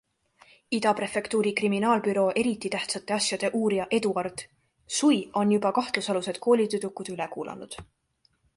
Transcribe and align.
Ida 0.75 0.93
prefektuuri 0.99 1.51
kriminaalbüroo 1.59 2.23
eriti 2.43 2.71
tähtsate 2.77 3.15
asjade 3.17 3.51
uurija 3.59 3.87
Eduard 3.99 4.43
Sui 5.01 5.21
on 5.43 5.55
juba 5.57 5.75
kahtlusalused 5.79 6.43
koolitüdrukud 6.47 7.17
üle 7.17 7.33
kuulanud. 7.37 7.81